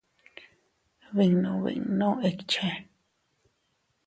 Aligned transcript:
Binnu 1.15 1.51
binnu 1.63 2.11
ikche. 2.29 2.69